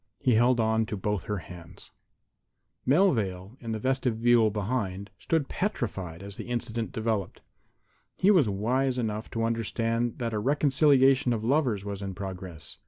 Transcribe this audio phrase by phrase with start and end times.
[0.19, 1.91] He held on to both her hands.
[2.87, 7.41] Melvale, in the vestibule behind, had stood petrified as the incident developed.
[8.17, 12.79] He was wise enough to understand that a reconciliation of lovers was in progress.